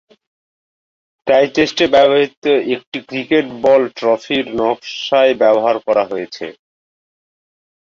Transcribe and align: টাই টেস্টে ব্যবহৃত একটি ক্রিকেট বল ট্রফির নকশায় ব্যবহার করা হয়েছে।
টাই 1.27 1.45
টেস্টে 1.55 1.85
ব্যবহৃত 1.93 2.43
একটি 2.75 2.97
ক্রিকেট 3.09 3.45
বল 3.63 3.81
ট্রফির 3.97 4.45
নকশায় 4.59 5.33
ব্যবহার 5.41 5.75
করা 5.87 6.03
হয়েছে। 6.11 6.45